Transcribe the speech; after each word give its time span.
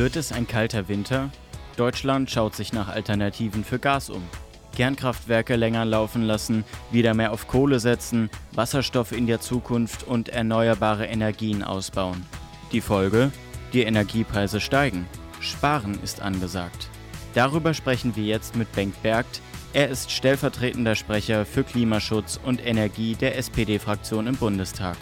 Wird 0.00 0.16
es 0.16 0.32
ein 0.32 0.46
kalter 0.46 0.88
Winter? 0.88 1.28
Deutschland 1.76 2.30
schaut 2.30 2.54
sich 2.56 2.72
nach 2.72 2.88
Alternativen 2.88 3.64
für 3.64 3.78
Gas 3.78 4.08
um. 4.08 4.26
Kernkraftwerke 4.74 5.56
länger 5.56 5.84
laufen 5.84 6.22
lassen, 6.22 6.64
wieder 6.90 7.12
mehr 7.12 7.32
auf 7.32 7.46
Kohle 7.48 7.80
setzen, 7.80 8.30
Wasserstoff 8.52 9.12
in 9.12 9.26
der 9.26 9.42
Zukunft 9.42 10.04
und 10.04 10.30
erneuerbare 10.30 11.04
Energien 11.04 11.62
ausbauen. 11.62 12.24
Die 12.72 12.80
Folge? 12.80 13.30
Die 13.74 13.82
Energiepreise 13.82 14.58
steigen. 14.58 15.06
Sparen 15.38 16.02
ist 16.02 16.22
angesagt. 16.22 16.88
Darüber 17.34 17.74
sprechen 17.74 18.16
wir 18.16 18.24
jetzt 18.24 18.56
mit 18.56 18.72
Bengt 18.72 19.02
Bergt. 19.02 19.42
Er 19.74 19.90
ist 19.90 20.10
stellvertretender 20.10 20.94
Sprecher 20.94 21.44
für 21.44 21.62
Klimaschutz 21.62 22.40
und 22.42 22.66
Energie 22.66 23.16
der 23.16 23.36
SPD-Fraktion 23.36 24.28
im 24.28 24.36
Bundestag. 24.36 24.96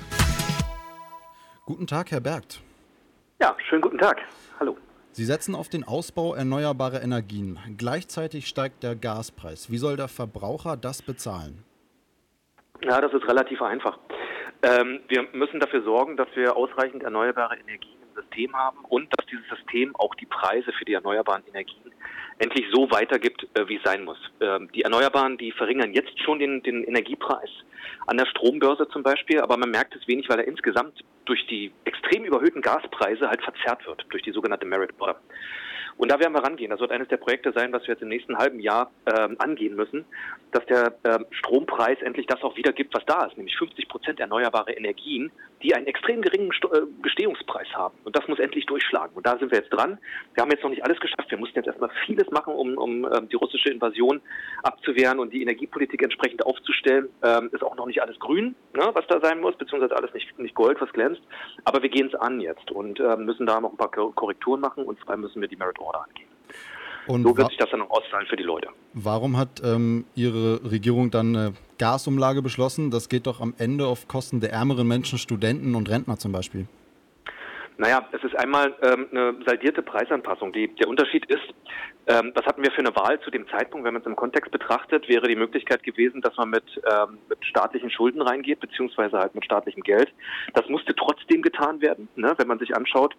Guten 1.66 1.86
Tag, 1.86 2.10
Herr 2.10 2.20
Bergt. 2.20 2.60
Ja, 3.40 3.56
schönen 3.68 3.82
guten 3.82 3.98
Tag. 3.98 4.18
Hallo. 4.58 4.76
Sie 5.18 5.24
setzen 5.24 5.56
auf 5.56 5.68
den 5.68 5.82
Ausbau 5.82 6.36
erneuerbarer 6.36 7.02
Energien. 7.02 7.58
Gleichzeitig 7.76 8.46
steigt 8.46 8.84
der 8.84 8.94
Gaspreis. 8.94 9.68
Wie 9.68 9.76
soll 9.76 9.96
der 9.96 10.06
Verbraucher 10.06 10.76
das 10.76 11.02
bezahlen? 11.02 11.64
Ja, 12.84 13.00
das 13.00 13.12
ist 13.12 13.26
relativ 13.26 13.60
einfach. 13.60 13.98
Ähm, 14.62 15.00
wir 15.08 15.26
müssen 15.32 15.58
dafür 15.58 15.82
sorgen, 15.82 16.16
dass 16.16 16.28
wir 16.36 16.56
ausreichend 16.56 17.02
erneuerbare 17.02 17.56
Energien 17.56 17.98
System 18.20 18.54
haben 18.54 18.78
und 18.88 19.08
dass 19.16 19.26
dieses 19.26 19.48
System 19.48 19.94
auch 19.96 20.14
die 20.14 20.26
Preise 20.26 20.72
für 20.72 20.84
die 20.84 20.94
erneuerbaren 20.94 21.42
Energien 21.48 21.92
endlich 22.38 22.66
so 22.72 22.90
weitergibt, 22.90 23.46
äh, 23.54 23.68
wie 23.68 23.76
es 23.76 23.82
sein 23.84 24.04
muss. 24.04 24.18
Ähm, 24.40 24.70
die 24.74 24.82
Erneuerbaren, 24.82 25.38
die 25.38 25.52
verringern 25.52 25.92
jetzt 25.92 26.18
schon 26.22 26.38
den, 26.38 26.62
den 26.62 26.84
Energiepreis 26.84 27.50
an 28.06 28.16
der 28.16 28.26
Strombörse 28.26 28.88
zum 28.88 29.02
Beispiel, 29.02 29.40
aber 29.40 29.56
man 29.56 29.70
merkt 29.70 29.94
es 29.96 30.06
wenig, 30.06 30.28
weil 30.28 30.40
er 30.40 30.46
insgesamt 30.46 31.04
durch 31.24 31.46
die 31.46 31.72
extrem 31.84 32.24
überhöhten 32.24 32.62
Gaspreise 32.62 33.28
halt 33.28 33.42
verzerrt 33.42 33.86
wird, 33.86 34.06
durch 34.10 34.22
die 34.22 34.32
sogenannte 34.32 34.66
Merit 34.66 34.90
Order. 34.98 35.20
Und 35.98 36.12
da 36.12 36.20
werden 36.20 36.32
wir 36.32 36.44
rangehen. 36.44 36.70
Das 36.70 36.80
wird 36.80 36.92
eines 36.92 37.08
der 37.08 37.16
Projekte 37.16 37.52
sein, 37.52 37.72
was 37.72 37.82
wir 37.82 37.94
jetzt 37.94 38.02
im 38.02 38.08
nächsten 38.08 38.38
halben 38.38 38.60
Jahr 38.60 38.90
ähm, 39.06 39.36
angehen 39.38 39.74
müssen, 39.74 40.04
dass 40.52 40.64
der 40.66 40.94
ähm, 41.04 41.26
Strompreis 41.30 42.00
endlich 42.00 42.26
das 42.26 42.42
auch 42.42 42.56
wiedergibt, 42.56 42.94
was 42.94 43.04
da 43.04 43.26
ist, 43.26 43.36
nämlich 43.36 43.56
50 43.58 43.88
Prozent 43.88 44.20
erneuerbare 44.20 44.72
Energien, 44.72 45.30
die 45.62 45.74
einen 45.74 45.86
extrem 45.86 46.22
geringen 46.22 46.52
Sto 46.52 46.72
äh, 46.72 46.82
Bestehungspreis 47.02 47.66
haben. 47.74 47.98
Und 48.04 48.16
das 48.16 48.26
muss 48.28 48.38
endlich 48.38 48.64
durchschlagen. 48.66 49.14
Und 49.16 49.26
da 49.26 49.36
sind 49.38 49.50
wir 49.50 49.58
jetzt 49.58 49.70
dran. 49.70 49.98
Wir 50.34 50.42
haben 50.42 50.50
jetzt 50.50 50.62
noch 50.62 50.70
nicht 50.70 50.84
alles 50.84 51.00
geschafft. 51.00 51.30
Wir 51.30 51.38
mussten 51.38 51.58
jetzt 51.58 51.66
erstmal 51.66 51.90
vieles 52.06 52.30
machen, 52.30 52.54
um, 52.54 52.78
um 52.78 53.04
ähm, 53.04 53.28
die 53.28 53.36
russische 53.36 53.70
Invasion 53.70 54.20
abzuwehren 54.62 55.18
und 55.18 55.32
die 55.32 55.42
Energiepolitik 55.42 56.02
entsprechend 56.02 56.46
aufzustellen. 56.46 57.08
Ähm, 57.24 57.50
ist 57.52 57.64
auch 57.64 57.76
noch 57.76 57.86
nicht 57.86 58.02
alles 58.02 58.18
grün, 58.20 58.54
ne, 58.72 58.88
was 58.92 59.06
da 59.08 59.20
sein 59.20 59.40
muss, 59.40 59.56
beziehungsweise 59.56 59.96
alles 59.96 60.14
nicht, 60.14 60.38
nicht 60.38 60.54
Gold, 60.54 60.80
was 60.80 60.92
glänzt. 60.92 61.22
Aber 61.64 61.82
wir 61.82 61.88
gehen 61.88 62.06
es 62.06 62.14
an 62.14 62.40
jetzt 62.40 62.70
und 62.70 63.00
äh, 63.00 63.16
müssen 63.16 63.46
da 63.46 63.60
noch 63.60 63.72
ein 63.72 63.76
paar 63.76 63.90
Korrekturen 63.90 64.60
machen 64.60 64.84
und 64.84 64.98
vor 65.00 65.10
allem 65.10 65.22
müssen 65.22 65.40
wir 65.40 65.48
die 65.48 65.56
Merit 65.56 65.80
Order 65.88 66.04
angehen. 66.04 66.28
Und 67.06 67.22
so 67.22 67.36
wird 67.36 67.48
sich 67.48 67.56
das 67.56 67.70
dann 67.70 67.80
auch 67.80 67.90
auszahlen 67.90 68.26
für 68.26 68.36
die 68.36 68.42
Leute. 68.42 68.68
Warum 68.92 69.38
hat 69.38 69.62
ähm, 69.64 70.04
Ihre 70.14 70.60
Regierung 70.70 71.10
dann 71.10 71.34
eine 71.34 71.54
Gasumlage 71.78 72.42
beschlossen? 72.42 72.90
Das 72.90 73.08
geht 73.08 73.26
doch 73.26 73.40
am 73.40 73.54
Ende 73.56 73.86
auf 73.86 74.08
Kosten 74.08 74.40
der 74.40 74.52
ärmeren 74.52 74.86
Menschen, 74.86 75.18
Studenten 75.18 75.74
und 75.74 75.88
Rentner 75.88 76.18
zum 76.18 76.32
Beispiel. 76.32 76.66
Naja, 77.78 78.06
es 78.10 78.22
ist 78.24 78.36
einmal 78.36 78.74
ähm, 78.82 79.06
eine 79.12 79.36
saldierte 79.46 79.82
Preisanpassung. 79.82 80.52
Die, 80.52 80.66
der 80.74 80.88
Unterschied 80.88 81.24
ist, 81.26 81.54
ähm, 82.08 82.32
was 82.34 82.44
hatten 82.44 82.62
wir 82.62 82.72
für 82.72 82.80
eine 82.80 82.94
Wahl 82.96 83.20
zu 83.20 83.30
dem 83.30 83.48
Zeitpunkt, 83.48 83.86
wenn 83.86 83.94
man 83.94 84.02
es 84.02 84.06
im 84.06 84.16
Kontext 84.16 84.50
betrachtet, 84.50 85.08
wäre 85.08 85.28
die 85.28 85.36
Möglichkeit 85.36 85.84
gewesen, 85.84 86.20
dass 86.20 86.36
man 86.36 86.50
mit, 86.50 86.64
ähm, 86.90 87.18
mit 87.28 87.38
staatlichen 87.44 87.90
Schulden 87.90 88.20
reingeht, 88.20 88.58
beziehungsweise 88.58 89.18
halt 89.18 89.34
mit 89.36 89.44
staatlichem 89.44 89.84
Geld. 89.84 90.12
Das 90.54 90.68
musste 90.68 90.92
trotzdem 90.94 91.40
getan 91.40 91.80
werden, 91.80 92.08
ne? 92.16 92.34
wenn 92.36 92.48
man 92.48 92.58
sich 92.58 92.74
anschaut, 92.74 93.14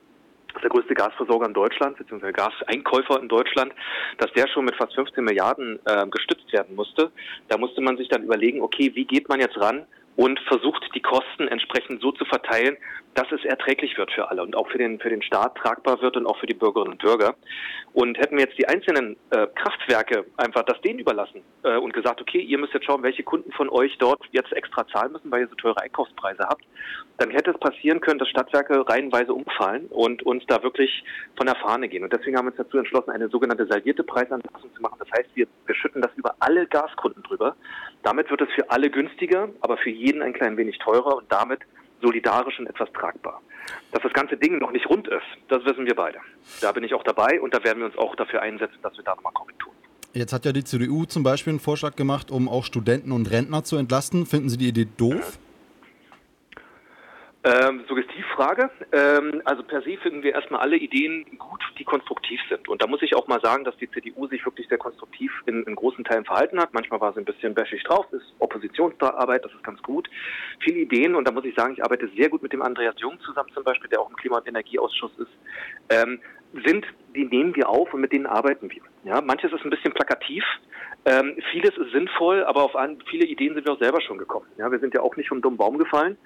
der 0.62 0.70
größte 0.70 0.94
Gasversorger 0.94 1.48
in 1.48 1.54
Deutschland, 1.54 1.98
beziehungsweise 1.98 2.34
Gaseinkäufer 2.34 3.20
in 3.22 3.28
Deutschland, 3.28 3.74
dass 4.18 4.32
der 4.34 4.48
schon 4.48 4.66
mit 4.66 4.76
fast 4.76 4.94
15 4.96 5.24
Milliarden 5.24 5.80
äh, 5.86 6.06
gestützt 6.08 6.52
werden 6.52 6.76
musste. 6.76 7.12
Da 7.48 7.58
musste 7.58 7.82
man 7.82 7.98
sich 7.98 8.10
dann 8.10 8.24
überlegen, 8.24 8.62
okay, 8.62 8.92
wie 8.96 9.06
geht 9.06 9.30
man 9.30 9.40
jetzt 9.40 9.58
ran 9.58 9.86
und 10.20 10.38
versucht 10.50 10.84
die 10.94 11.00
Kosten 11.00 11.48
entsprechend 11.48 12.02
so 12.02 12.12
zu 12.12 12.26
verteilen, 12.26 12.76
dass 13.14 13.32
es 13.32 13.46
erträglich 13.46 13.98
wird 13.98 14.12
für 14.12 14.30
alle 14.30 14.44
und 14.44 14.54
auch 14.54 14.70
für 14.70 14.78
den, 14.78 15.00
für 15.00 15.10
den 15.10 15.22
Staat 15.22 15.56
tragbar 15.56 16.02
wird 16.02 16.18
und 16.18 16.26
auch 16.26 16.38
für 16.40 16.46
die 16.46 16.54
Bürgerinnen 16.54 16.92
und 16.92 17.02
Bürger. 17.02 17.36
Und 17.94 18.18
hätten 18.18 18.36
wir 18.36 18.44
jetzt 18.44 18.58
die 18.58 18.68
einzelnen 18.68 19.16
äh, 19.30 19.48
Kraftwerke 19.56 20.26
einfach 20.36 20.64
das 20.64 20.82
denen 20.82 21.00
überlassen 21.00 21.42
äh, 21.64 21.78
und 21.78 21.94
gesagt, 21.94 22.20
okay, 22.20 22.42
ihr 22.42 22.58
müsst 22.58 22.74
jetzt 22.74 22.86
schauen, 22.86 23.02
welche 23.02 23.24
Kunden 23.24 23.54
von 23.54 23.70
euch 23.70 23.98
dort 23.98 24.22
jetzt 24.32 24.52
extra 24.52 24.86
zahlen 24.90 25.14
müssen, 25.14 25.32
weil 25.32 25.44
ihr 25.44 25.48
so 25.48 25.56
teure 25.56 25.82
Einkaufspreise 25.82 26.44
habt, 26.44 26.66
dann 27.18 27.32
hätte 27.32 27.52
es 27.52 27.58
passieren 27.58 28.02
können, 28.02 28.20
dass 28.20 28.28
Stadtwerke 28.28 28.88
reihenweise 28.90 29.34
umfallen 29.34 29.88
und 29.88 30.24
uns 30.24 30.44
da 30.48 30.62
wirklich 30.64 31.04
von 31.38 31.48
der 31.48 31.56
Fahne 31.56 31.88
gehen. 31.88 32.04
Und 32.04 32.12
deswegen 32.12 32.38
haben 32.38 32.46
wir 32.46 32.52
uns 32.52 32.58
dazu 32.58 32.78
entschlossen, 32.78 33.12
eine 33.12 33.30
sogenannte 33.30 33.66
saldierte 33.68 34.04
Preisanpassung 34.04 34.74
zu 34.76 34.82
machen. 34.82 34.98
Das 35.00 35.10
heißt, 35.18 35.30
wir, 35.36 35.48
wir 35.66 35.76
schütten 35.76 36.02
das 36.02 36.12
über 36.16 36.36
alle 36.40 36.68
Gaskunden 36.68 37.24
drüber. 37.24 37.56
Damit 38.04 38.30
wird 38.30 38.42
es 38.42 38.50
für 38.56 38.70
alle 38.70 38.90
günstiger, 38.90 39.50
aber 39.62 39.78
für 39.78 39.90
jeden 39.90 40.22
ein 40.22 40.34
klein 40.34 40.58
wenig 40.58 40.78
teurer 40.80 41.18
und 41.18 41.32
damit 41.32 41.62
solidarisch 42.02 42.60
und 42.60 42.68
etwas 42.68 42.92
tragbar. 42.94 43.42
Dass 43.92 44.02
das 44.02 44.14
ganze 44.14 44.38
Ding 44.38 44.58
noch 44.58 44.72
nicht 44.72 44.90
rund 44.90 45.08
ist, 45.08 45.26
das 45.50 45.66
wissen 45.66 45.86
wir 45.86 45.96
beide. 45.96 46.20
Da 46.62 46.72
bin 46.72 46.84
ich 46.84 46.94
auch 46.94 47.04
dabei 47.04 47.42
und 47.42 47.54
da 47.54 47.64
werden 47.64 47.80
wir 47.80 47.86
uns 47.88 47.98
auch 47.98 48.16
dafür 48.16 48.42
einsetzen, 48.42 48.78
dass 48.82 48.96
wir 48.96 49.04
da 49.04 49.16
nochmal 49.16 49.34
Korrekturen 49.34 49.76
Jetzt 50.14 50.34
hat 50.34 50.44
ja 50.46 50.52
die 50.52 50.64
CDU 50.64 51.06
zum 51.06 51.22
Beispiel 51.22 51.52
einen 51.52 51.60
Vorschlag 51.60 51.96
gemacht, 51.96 52.32
um 52.32 52.50
auch 52.50 52.66
Studenten 52.66 53.12
und 53.12 53.30
Rentner 53.30 53.64
zu 53.64 53.78
entlasten. 53.78 54.26
Finden 54.26 54.50
Sie 54.50 54.58
die 54.58 54.70
Idee 54.70 54.88
doof? 54.98 55.38
Ähm, 57.42 57.86
Suggestivfrage. 57.88 58.70
Ähm, 58.92 59.42
also 59.46 59.64
per 59.64 59.82
se 59.82 59.98
finden 59.98 60.24
wir 60.24 60.34
erstmal 60.34 60.60
alle 60.60 60.76
Ideen 60.76 61.26
gut, 61.38 61.64
die 61.78 61.86
konstruktiv 61.86 62.42
sind. 62.50 62.68
Und 62.68 62.82
da 62.82 62.88
muss 62.88 63.02
ich 63.02 63.16
auch 63.16 63.28
mal 63.28 63.40
sagen, 63.42 63.64
dass 63.64 63.78
die 63.78 63.90
CDU 63.90 64.28
sich 64.28 64.46
wirklich 64.46 64.68
sehr 64.68 64.78
konstruktiv 64.78 65.32
in, 65.46 65.64
in 65.64 65.76
großen 65.76 66.04
Teilen 66.04 66.26
verhalten 66.26 66.60
hat. 66.60 66.74
Manchmal 66.74 67.00
war 67.00 67.14
sie 67.14 67.20
ein 67.20 67.26
bisschen 67.26 67.54
bäschig 67.54 67.82
drauf, 67.84 68.06
ist 68.12 68.34
Oppositionsarbeit, 68.40 69.46
das 69.46 69.54
ist 69.54 69.64
ganz 69.64 69.82
gut. 69.84 70.10
Viele 70.60 70.80
Ideen 70.80 71.16
und 71.16 71.26
da 71.26 71.32
muss 71.32 71.46
ich 71.46 71.56
sagen, 71.56 71.74
ich 71.74 71.84
arbeite 71.84 72.10
sehr 72.18 72.28
gut 72.28 72.44
mit 72.44 72.52
dem 72.52 72.62
Andreas 72.62 72.96
Jung 72.98 73.18
zusammen 73.22 73.50
zum 73.54 73.64
Beispiel, 73.64 73.90
der 73.90 74.02
auch 74.02 74.10
im 74.10 74.18
Klima- 74.18 74.40
und 74.40 74.48
Energieausschuss 74.48 75.12
ist. 75.18 75.32
Ähm, 75.90 76.20
sind, 76.66 76.86
die 77.16 77.26
nehmen 77.26 77.56
wir 77.56 77.70
auf 77.70 77.94
und 77.94 78.02
mit 78.02 78.12
denen 78.12 78.26
arbeiten 78.26 78.70
wir. 78.70 78.82
Ja, 79.04 79.22
manches 79.22 79.52
ist 79.52 79.64
ein 79.64 79.70
bisschen 79.70 79.94
plakativ, 79.94 80.44
ähm, 81.06 81.38
vieles 81.52 81.78
ist 81.78 81.92
sinnvoll, 81.92 82.44
aber 82.44 82.64
auf 82.64 82.76
an, 82.76 82.98
viele 83.10 83.26
Ideen 83.26 83.54
sind 83.54 83.66
wir 83.66 83.74
auch 83.74 83.80
selber 83.80 84.02
schon 84.02 84.18
gekommen. 84.18 84.46
Ja, 84.58 84.70
wir 84.70 84.80
sind 84.80 84.94
ja 84.94 85.02
auch 85.02 85.16
nicht 85.16 85.30
vom 85.30 85.42
dummen 85.42 85.58
Baum 85.58 85.78
gefallen 85.78 86.18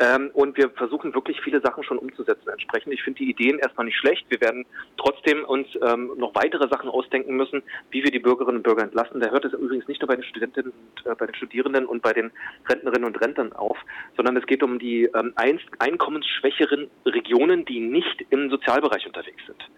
ähm, 0.00 0.30
und 0.34 0.56
wir 0.58 0.68
versuchen 0.70 1.14
wirklich 1.14 1.40
viele 1.40 1.62
Sachen 1.62 1.82
schon 1.82 1.96
umzusetzen. 1.96 2.48
Entsprechend, 2.48 2.92
ich 2.92 3.02
finde 3.02 3.18
die 3.18 3.30
Ideen 3.30 3.58
erstmal 3.58 3.86
nicht 3.86 3.96
schlecht. 3.96 4.26
Wir 4.28 4.40
werden 4.42 4.66
trotzdem 4.98 5.44
uns 5.44 5.66
ähm, 5.82 6.12
noch 6.18 6.34
weitere 6.34 6.68
Sachen 6.68 6.90
ausdenken 6.90 7.36
müssen, 7.36 7.62
wie 7.90 8.04
wir 8.04 8.10
die 8.10 8.18
Bürgerinnen 8.18 8.58
und 8.58 8.62
Bürger 8.64 8.82
entlassen. 8.82 9.18
Da 9.20 9.30
hört 9.30 9.46
es 9.46 9.54
übrigens 9.54 9.88
nicht 9.88 10.02
nur 10.02 10.08
bei 10.08 10.16
den 10.16 10.24
Studentinnen 10.24 10.72
und 10.72 11.10
äh, 11.10 11.14
bei 11.14 11.26
den 11.26 11.34
Studierenden 11.34 11.86
und 11.86 12.02
bei 12.02 12.12
den 12.12 12.30
Rentnerinnen 12.68 13.04
und 13.04 13.20
Rentnern 13.20 13.54
auf, 13.54 13.78
sondern 14.14 14.36
es 14.36 14.46
geht 14.46 14.62
um 14.62 14.78
die 14.78 15.04
ähm, 15.04 15.32
einkommensschwächeren 15.78 16.90
Regionen, 17.06 17.64
die 17.64 17.80
nicht 17.80 18.26
im 18.28 18.50
Sozialbereich 18.50 19.06
unterwegs 19.06 19.42
sind. 19.46 19.68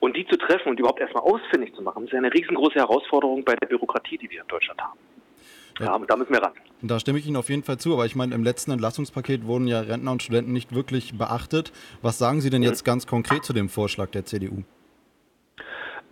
Und 0.00 0.16
die 0.16 0.26
zu 0.26 0.36
treffen 0.36 0.70
und 0.70 0.80
überhaupt 0.80 1.00
erstmal 1.00 1.22
ausfindig 1.22 1.74
zu 1.74 1.82
machen, 1.82 2.06
ist 2.06 2.14
eine 2.14 2.32
riesengroße 2.32 2.76
Herausforderung 2.76 3.44
bei 3.44 3.54
der 3.54 3.66
Bürokratie, 3.66 4.16
die 4.18 4.30
wir 4.30 4.40
in 4.40 4.48
Deutschland 4.48 4.80
haben. 4.80 4.98
Ja, 5.78 5.94
und 5.94 6.10
da 6.10 6.16
müssen 6.16 6.32
wir 6.32 6.42
ran. 6.42 6.52
Da 6.82 6.98
stimme 6.98 7.18
ich 7.18 7.26
Ihnen 7.26 7.36
auf 7.36 7.48
jeden 7.48 7.62
Fall 7.62 7.78
zu, 7.78 7.92
aber 7.92 8.06
ich 8.06 8.16
meine, 8.16 8.34
im 8.34 8.42
letzten 8.42 8.70
Entlastungspaket 8.70 9.46
wurden 9.46 9.66
ja 9.66 9.80
Rentner 9.80 10.12
und 10.12 10.22
Studenten 10.22 10.52
nicht 10.52 10.74
wirklich 10.74 11.16
beachtet. 11.16 11.72
Was 12.02 12.18
sagen 12.18 12.40
Sie 12.40 12.50
denn 12.50 12.62
jetzt 12.62 12.84
ganz 12.84 13.06
konkret 13.06 13.44
zu 13.44 13.52
dem 13.52 13.68
Vorschlag 13.68 14.10
der 14.10 14.24
CDU? 14.24 14.62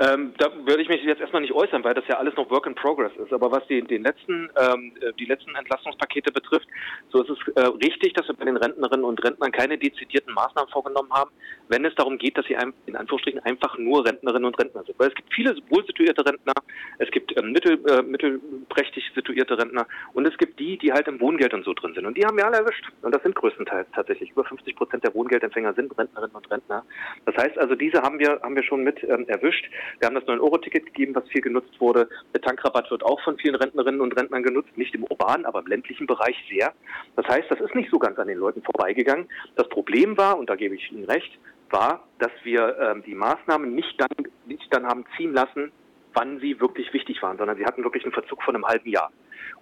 Ähm, 0.00 0.32
da 0.38 0.52
würde 0.64 0.82
ich 0.82 0.88
mich 0.88 1.02
jetzt 1.02 1.20
erstmal 1.20 1.42
nicht 1.42 1.52
äußern, 1.52 1.82
weil 1.82 1.94
das 1.94 2.06
ja 2.06 2.18
alles 2.18 2.34
noch 2.36 2.48
Work 2.50 2.66
in 2.66 2.74
Progress 2.74 3.12
ist. 3.16 3.32
Aber 3.32 3.50
was 3.50 3.66
die, 3.66 3.82
den 3.82 4.04
letzten, 4.04 4.48
ähm, 4.56 4.92
die 5.18 5.24
letzten 5.24 5.54
Entlastungspakete 5.56 6.30
betrifft, 6.30 6.68
so 7.10 7.22
ist 7.22 7.30
es 7.30 7.54
äh, 7.56 7.66
richtig, 7.84 8.14
dass 8.14 8.28
wir 8.28 8.34
bei 8.34 8.44
den 8.44 8.56
Rentnerinnen 8.56 9.04
und 9.04 9.22
Rentnern 9.24 9.50
keine 9.50 9.76
dezidierten 9.76 10.32
Maßnahmen 10.34 10.70
vorgenommen 10.70 11.12
haben, 11.12 11.30
wenn 11.68 11.84
es 11.84 11.94
darum 11.96 12.16
geht, 12.18 12.38
dass 12.38 12.46
sie 12.46 12.56
ein, 12.56 12.72
in 12.86 12.96
Anführungsstrichen 12.96 13.40
einfach 13.40 13.76
nur 13.78 14.04
Rentnerinnen 14.04 14.44
und 14.44 14.58
Rentner 14.58 14.84
sind. 14.84 14.98
Weil 14.98 15.08
es 15.08 15.14
gibt 15.14 15.34
viele 15.34 15.56
wohlsituierte 15.68 16.24
Rentner, 16.24 16.54
es 16.98 17.10
gibt 17.10 17.36
ähm, 17.36 17.50
mittel, 17.50 17.80
äh, 17.88 18.02
mittelprächtig 18.02 19.10
situierte 19.14 19.58
Rentner 19.58 19.86
und 20.14 20.26
es 20.28 20.36
gibt 20.38 20.60
die, 20.60 20.78
die 20.78 20.92
halt 20.92 21.08
im 21.08 21.20
Wohngeld 21.20 21.54
und 21.54 21.64
so 21.64 21.74
drin 21.74 21.94
sind. 21.94 22.06
Und 22.06 22.16
die 22.16 22.24
haben 22.24 22.36
wir 22.36 22.46
alle 22.46 22.58
erwischt. 22.58 22.84
Und 23.02 23.14
das 23.14 23.22
sind 23.22 23.34
größtenteils 23.34 23.88
tatsächlich. 23.94 24.30
Über 24.30 24.44
50 24.44 24.76
Prozent 24.76 25.04
der 25.04 25.14
Wohngeldempfänger 25.14 25.74
sind 25.74 25.96
Rentnerinnen 25.98 26.36
und 26.36 26.50
Rentner. 26.50 26.84
Das 27.26 27.36
heißt 27.36 27.58
also, 27.58 27.74
diese 27.74 28.02
haben 28.02 28.18
wir, 28.18 28.40
haben 28.42 28.54
wir 28.54 28.62
schon 28.62 28.84
mit 28.84 29.02
ähm, 29.02 29.26
erwischt. 29.28 29.68
Wir 29.98 30.06
haben 30.06 30.14
das 30.14 30.24
9-Euro-Ticket 30.24 30.86
gegeben, 30.86 31.14
was 31.14 31.28
viel 31.28 31.40
genutzt 31.40 31.80
wurde. 31.80 32.08
Der 32.34 32.40
Tankrabatt 32.40 32.90
wird 32.90 33.02
auch 33.02 33.20
von 33.22 33.36
vielen 33.38 33.54
Rentnerinnen 33.54 34.00
und 34.00 34.16
Rentnern 34.16 34.42
genutzt, 34.42 34.76
nicht 34.76 34.94
im 34.94 35.04
urbanen, 35.04 35.46
aber 35.46 35.60
im 35.60 35.66
ländlichen 35.66 36.06
Bereich 36.06 36.36
sehr. 36.50 36.72
Das 37.16 37.26
heißt, 37.26 37.50
das 37.50 37.60
ist 37.60 37.74
nicht 37.74 37.90
so 37.90 37.98
ganz 37.98 38.18
an 38.18 38.28
den 38.28 38.38
Leuten 38.38 38.62
vorbeigegangen. 38.62 39.28
Das 39.56 39.68
Problem 39.68 40.16
war, 40.16 40.38
und 40.38 40.50
da 40.50 40.56
gebe 40.56 40.74
ich 40.74 40.92
Ihnen 40.92 41.04
recht, 41.04 41.38
war, 41.70 42.04
dass 42.18 42.32
wir 42.44 42.76
ähm, 42.78 43.02
die 43.04 43.14
Maßnahmen 43.14 43.74
nicht 43.74 44.00
dann, 44.00 44.26
nicht 44.46 44.72
dann 44.74 44.86
haben 44.86 45.04
ziehen 45.16 45.32
lassen, 45.34 45.70
wann 46.14 46.40
sie 46.40 46.60
wirklich 46.60 46.92
wichtig 46.92 47.22
waren, 47.22 47.38
sondern 47.38 47.56
sie 47.56 47.64
hatten 47.64 47.84
wirklich 47.84 48.04
einen 48.04 48.12
Verzug 48.12 48.42
von 48.42 48.54
einem 48.54 48.66
halben 48.66 48.88
Jahr. 48.88 49.10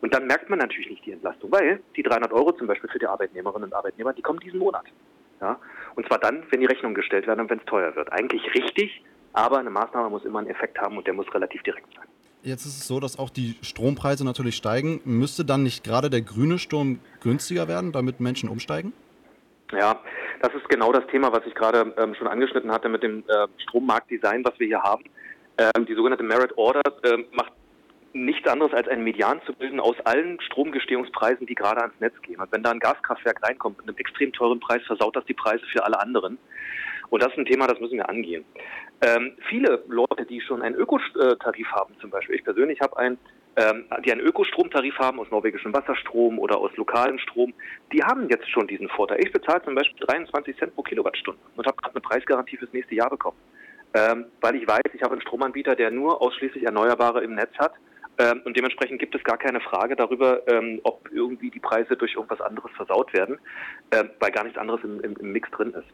Und 0.01 0.15
dann 0.15 0.27
merkt 0.27 0.49
man 0.51 0.59
natürlich 0.59 0.91
nicht 0.91 1.05
die 1.07 1.13
Entlastung, 1.13 1.51
weil 1.53 1.81
die 1.97 2.03
300 2.03 2.33
Euro 2.33 2.53
zum 2.53 2.67
Beispiel 2.67 2.91
für 2.91 2.99
die 2.99 3.07
Arbeitnehmerinnen 3.07 3.69
und 3.69 3.75
Arbeitnehmer, 3.75 4.13
die 4.13 4.23
kommen 4.23 4.41
diesen 4.41 4.59
Monat. 4.59 4.85
Ja? 5.41 5.59
Und 5.95 6.07
zwar 6.07 6.19
dann, 6.19 6.45
wenn 6.51 6.61
die 6.61 6.67
Rechnungen 6.67 6.95
gestellt 6.95 7.27
werden 7.27 7.41
und 7.41 7.51
wenn 7.51 7.59
es 7.59 7.65
teuer 7.65 7.95
wird. 7.97 8.13
Eigentlich 8.13 8.43
richtig, 8.55 9.03
aber 9.37 9.59
eine 9.59 9.71
Maßnahme 9.71 10.11
muss 10.11 10.25
immer 10.25 10.39
einen 10.41 10.49
Effekt 10.49 10.79
haben 10.79 10.97
und 10.97 11.07
der 11.07 11.15
muss 11.15 11.33
relativ 11.33 11.63
direkt 11.63 11.87
sein. 11.95 12.07
Jetzt 12.43 12.65
ist 12.65 12.79
es 12.79 12.87
so, 12.87 13.01
dass 13.01 13.19
auch 13.19 13.29
die 13.29 13.57
Strompreise 13.61 14.25
natürlich 14.25 14.57
steigen. 14.57 15.01
Müsste 15.05 15.45
dann 15.45 15.63
nicht 15.63 15.85
gerade 15.85 16.11
der 16.11 16.23
grüne 16.23 16.59
Strom 16.59 17.01
günstiger 17.21 17.69
werden, 17.69 17.93
damit 17.93 18.21
Menschen 18.21 18.49
umsteigen? 18.49 18.93
Ja, 19.73 20.01
das 20.41 20.55
ist 20.55 20.69
genau 20.69 20.93
das 20.93 21.07
Thema, 21.09 21.33
was 21.33 21.45
ich 21.47 21.55
gerade 21.55 21.93
ähm, 21.99 22.15
schon 22.15 22.29
angeschnitten 22.29 22.71
hatte 22.71 22.89
mit 22.89 23.03
dem 23.03 23.25
äh, 23.27 23.49
Strommarktdesign, 23.65 24.45
was 24.45 24.59
wir 24.59 24.69
hier 24.69 24.83
haben. 24.83 25.05
Ähm, 25.59 25.87
die 25.87 25.95
sogenannte 25.95 26.23
Merit 26.25 26.57
Order 26.57 26.83
äh, 27.03 27.25
macht 27.33 27.53
nichts 28.13 28.49
anderes 28.49 28.73
als 28.73 28.89
einen 28.89 29.05
Median 29.05 29.41
zu 29.45 29.53
bilden 29.53 29.81
aus 29.81 29.97
allen 30.05 30.41
Stromgestehungspreisen, 30.41 31.47
die 31.47 31.55
gerade 31.55 31.83
ans 31.83 32.01
Netz 32.01 32.15
gehen. 32.23 32.41
Und 32.41 32.51
wenn 32.53 32.63
da 32.63 32.71
ein 32.71 32.79
Gaskraftwerk 32.79 33.43
reinkommt 33.43 33.79
mit 33.79 33.89
einem 33.89 33.99
extrem 33.99 34.33
teuren 34.33 34.61
Preis, 34.61 34.83
versaut 34.87 35.17
das 35.17 35.25
die 35.27 35.35
Preise 35.35 35.65
für 35.67 35.85
alle 35.85 35.99
anderen. 36.01 36.39
Und 37.11 37.23
das 37.23 37.33
ist 37.33 37.39
ein 37.39 37.47
Thema, 37.47 37.67
das 37.67 37.81
müssen 37.81 37.97
wir 37.97 38.09
angehen. 38.09 38.45
Ähm, 39.03 39.33
viele 39.49 39.85
Leute, 39.89 40.25
die 40.25 40.41
schon 40.41 40.63
einen 40.63 40.75
Ökotarif 40.75 41.69
haben, 41.73 41.95
zum 42.01 42.11
Beispiel, 42.11 42.37
ich 42.37 42.45
persönlich 42.45 42.81
habe 42.81 42.97
einen, 42.97 43.19
ähm, 43.57 43.85
die 44.05 44.13
einen 44.13 44.21
Ökostromtarif 44.21 44.99
haben 44.99 45.21
aus 45.21 45.31
norwegischem 45.31 45.73
Wasserstrom 45.75 46.39
oder 46.39 46.59
aus 46.59 46.75
lokalem 46.77 47.19
Strom, 47.19 47.53
die 47.93 48.03
haben 48.03 48.29
jetzt 48.29 48.49
schon 48.51 48.67
diesen 48.67 48.89
Vorteil. 48.89 49.19
Ich 49.21 49.33
bezahle 49.33 49.63
zum 49.65 49.75
Beispiel 49.75 50.07
23 50.07 50.57
Cent 50.57 50.75
pro 50.75 50.83
Kilowattstunde 50.83 51.41
und 51.57 51.67
habe 51.67 51.77
gerade 51.77 51.95
eine 51.95 52.01
Preisgarantie 52.01 52.57
fürs 52.57 52.73
nächste 52.73 52.95
Jahr 52.95 53.11
bekommen. 53.11 53.39
Ähm, 53.95 54.27
weil 54.41 54.57
ich 54.57 54.67
weiß, 54.67 54.93
ich 54.93 55.03
habe 55.03 55.13
einen 55.13 55.23
Stromanbieter, 55.23 55.75
der 55.75 55.91
nur 55.91 56.21
ausschließlich 56.21 56.65
Erneuerbare 56.65 57.23
im 57.23 57.35
Netz 57.35 57.53
hat. 57.59 57.73
Ähm, 58.19 58.41
und 58.45 58.57
dementsprechend 58.57 58.99
gibt 58.99 59.15
es 59.15 59.23
gar 59.25 59.37
keine 59.37 59.61
Frage 59.61 59.95
darüber, 59.95 60.47
ähm, 60.49 60.81
ob 60.85 61.09
irgendwie 61.13 61.51
die 61.51 61.61
Preise 61.61 61.97
durch 61.97 62.15
irgendwas 62.15 62.41
anderes 62.41 62.71
versaut 62.73 63.13
werden, 63.13 63.39
äh, 63.91 64.05
weil 64.21 64.31
gar 64.33 64.45
nichts 64.45 64.59
anderes 64.59 64.83
im, 64.85 65.01
im, 65.01 65.17
im 65.17 65.33
Mix 65.33 65.51
drin 65.51 65.73
ist. 65.73 65.87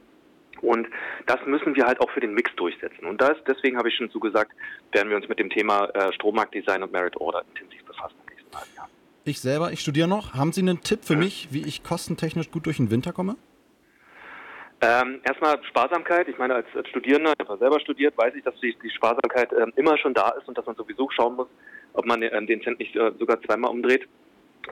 Und 0.63 0.87
das 1.27 1.39
müssen 1.45 1.75
wir 1.75 1.85
halt 1.85 2.01
auch 2.01 2.11
für 2.11 2.21
den 2.21 2.35
Mix 2.35 2.55
durchsetzen. 2.57 3.05
Und 3.05 3.21
das, 3.21 3.37
deswegen 3.47 3.77
habe 3.77 3.89
ich 3.89 3.97
schon 3.97 4.11
zugesagt, 4.11 4.53
werden 4.93 5.11
wir 5.11 5.17
uns 5.17 5.29
mit 5.29 5.39
dem 5.39 5.51
Thema 5.51 5.87
äh, 5.87 6.13
Strommarktdesign 6.15 6.83
und 6.83 6.93
Merit 6.93 7.17
Order 7.17 7.45
intensiv 7.51 7.85
befassen 7.85 8.15
im 8.27 8.35
nächsten 8.35 8.57
halben 8.57 8.75
Jahr. 8.77 8.89
Ich 9.25 9.41
selber, 9.41 9.73
ich 9.73 9.81
studiere 9.81 10.09
noch. 10.09 10.35
Haben 10.35 10.53
Sie 10.53 10.61
einen 10.61 10.81
Tipp 10.81 11.05
für 11.05 11.17
mich, 11.17 11.49
wie 11.51 11.67
ich 11.67 11.83
kostentechnisch 11.83 12.51
gut 12.51 12.67
durch 12.67 12.79
den 12.79 12.91
Winter 12.91 13.13
komme? 13.13 13.37
Ähm, 14.81 15.21
erstmal 15.25 15.63
Sparsamkeit. 15.65 16.29
Ich 16.29 16.39
meine, 16.39 16.57
als, 16.57 16.67
als 16.75 16.89
Studierender, 16.89 17.33
ich 17.41 17.49
habe 17.49 17.59
selber 17.59 17.79
studiert, 17.81 18.19
weiß 18.19 18.35
ich, 18.35 18.43
dass 18.43 18.55
die, 18.61 18.77
die 18.83 18.91
Sparsamkeit 18.91 19.53
ähm, 19.53 19.73
immer 19.77 19.97
schon 19.99 20.15
da 20.15 20.31
ist 20.31 20.49
und 20.49 20.59
dass 20.59 20.67
man 20.67 20.75
sowieso 20.75 21.09
schauen 21.11 21.37
muss, 21.37 21.47
ob 21.93 22.05
man 22.05 22.23
ähm, 22.23 22.47
den 22.49 22.63
Cent 22.63 22.81
nicht 22.81 22.97
äh, 22.97 23.13
sogar 23.19 23.41
zweimal 23.43 23.71
umdreht 23.71 24.09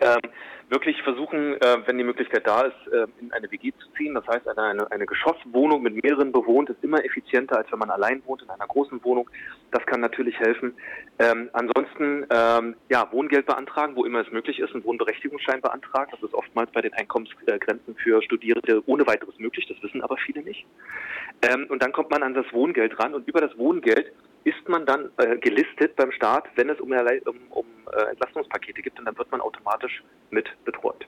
ähm, 0.00 0.30
wirklich 0.70 1.02
versuchen, 1.02 1.60
äh, 1.60 1.78
wenn 1.86 1.98
die 1.98 2.04
Möglichkeit 2.04 2.46
da 2.46 2.62
ist, 2.62 2.92
äh, 2.92 3.06
in 3.20 3.32
eine 3.32 3.50
WG 3.50 3.72
zu 3.72 3.88
ziehen. 3.96 4.14
Das 4.14 4.26
heißt, 4.26 4.46
eine, 4.48 4.90
eine, 4.90 5.06
Geschosswohnung 5.06 5.82
mit 5.82 6.02
mehreren 6.02 6.30
bewohnt 6.30 6.70
ist 6.70 6.82
immer 6.82 7.04
effizienter, 7.04 7.58
als 7.58 7.70
wenn 7.72 7.80
man 7.80 7.90
allein 7.90 8.22
wohnt 8.24 8.42
in 8.42 8.50
einer 8.50 8.66
großen 8.66 9.02
Wohnung. 9.02 9.28
Das 9.72 9.84
kann 9.86 10.00
natürlich 10.00 10.38
helfen. 10.38 10.74
Ähm, 11.18 11.50
ansonsten, 11.52 12.24
ähm, 12.30 12.76
ja, 12.88 13.10
Wohngeld 13.10 13.46
beantragen, 13.46 13.96
wo 13.96 14.04
immer 14.04 14.20
es 14.20 14.30
möglich 14.30 14.60
ist, 14.60 14.72
einen 14.72 14.84
Wohnberechtigungsschein 14.84 15.60
beantragen. 15.60 16.12
Das 16.12 16.22
ist 16.22 16.34
oftmals 16.34 16.70
bei 16.70 16.80
den 16.80 16.92
Einkommensgrenzen 16.94 17.96
für 17.96 18.22
Studierende 18.22 18.82
ohne 18.86 19.06
weiteres 19.06 19.38
möglich. 19.38 19.66
Das 19.66 19.82
wissen 19.82 20.02
aber 20.02 20.16
viele 20.18 20.42
nicht. 20.42 20.64
Ähm, 21.42 21.66
und 21.68 21.82
dann 21.82 21.92
kommt 21.92 22.10
man 22.10 22.22
an 22.22 22.34
das 22.34 22.46
Wohngeld 22.52 22.98
ran 23.00 23.14
und 23.14 23.26
über 23.26 23.40
das 23.40 23.56
Wohngeld 23.58 24.12
ist 24.44 24.68
man 24.68 24.86
dann 24.86 25.10
äh, 25.18 25.36
gelistet 25.36 25.96
beim 25.96 26.12
Staat, 26.12 26.44
wenn 26.54 26.70
es 26.70 26.80
um, 26.80 26.92
um, 26.92 27.36
um 27.50 27.66
äh, 27.92 28.10
Entlastungspakete 28.10 28.82
gibt 28.82 28.98
und 28.98 29.04
dann 29.04 29.16
wird 29.18 29.30
man 29.30 29.40
automatisch 29.40 30.02
mit 30.30 30.48
betreut. 30.64 31.06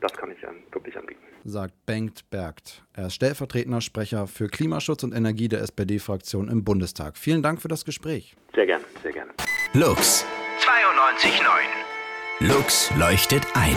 Das 0.00 0.12
kann 0.12 0.30
ich 0.30 0.42
ähm, 0.42 0.62
wirklich 0.72 0.96
anbieten. 0.96 1.20
Sagt 1.44 1.74
Bengt 1.86 2.28
Bergt. 2.30 2.82
Er 2.94 3.06
ist 3.06 3.14
stellvertretender 3.14 3.80
Sprecher 3.80 4.26
für 4.26 4.48
Klimaschutz 4.48 5.02
und 5.02 5.14
Energie 5.14 5.48
der 5.48 5.60
SPD-Fraktion 5.60 6.48
im 6.48 6.64
Bundestag. 6.64 7.16
Vielen 7.16 7.42
Dank 7.42 7.60
für 7.60 7.68
das 7.68 7.84
Gespräch. 7.84 8.36
Sehr 8.54 8.66
gerne, 8.66 8.84
sehr 9.02 9.12
gerne. 9.12 9.32
Lux 9.74 10.26
92.9 10.58 12.48
Lux 12.48 12.90
leuchtet 12.98 13.46
ein. 13.54 13.76